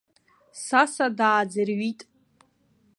Саса 0.65 1.07
дааӡырҩит. 1.17 2.01